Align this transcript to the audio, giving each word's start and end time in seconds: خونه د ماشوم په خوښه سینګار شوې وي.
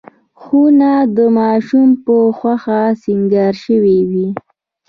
خونه 0.41 0.91
د 1.15 1.17
ماشوم 1.39 1.89
په 2.05 2.15
خوښه 2.37 2.81
سینګار 3.03 3.53
شوې 3.65 3.97
وي. 4.11 4.27